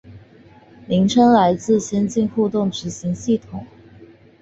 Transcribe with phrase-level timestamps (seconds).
[0.87, 3.63] 名称来自先进互动执行系统。